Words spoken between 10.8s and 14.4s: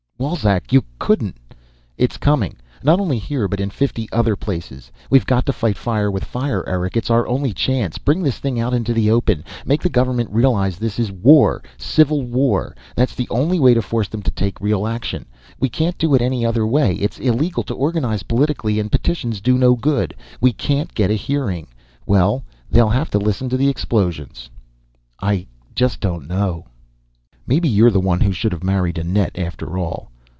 is war. Civil war. That's the only way to force them to